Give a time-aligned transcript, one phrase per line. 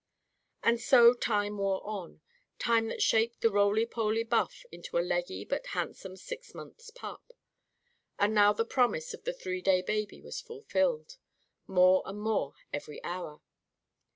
[0.63, 2.21] And so time wore on
[2.57, 7.33] time that shaped the roly poly Buff into a leggy but handsome six months' pup.
[8.17, 11.17] And now the promise of the three day baby was fulfilled,
[11.67, 13.41] more and more every hour.